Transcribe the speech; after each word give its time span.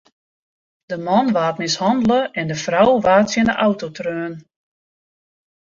De 0.89 0.95
man 1.07 1.27
waard 1.35 1.57
mishannele 1.61 2.19
en 2.39 2.45
de 2.51 2.57
frou 2.63 2.89
waard 3.05 3.27
tsjin 3.29 3.47
de 3.49 3.55
auto 3.65 3.85
treaun. 3.97 4.35